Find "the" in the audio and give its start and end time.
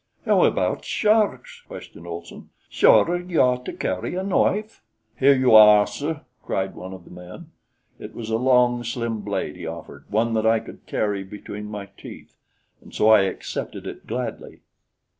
7.05-7.11